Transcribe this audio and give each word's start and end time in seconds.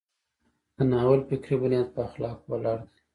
د 0.75 0.77
ناول 0.91 1.21
فکري 1.29 1.55
بنیاد 1.61 1.87
په 1.95 1.99
اخلاقو 2.07 2.45
ولاړ 2.51 2.79
دی. 2.89 2.97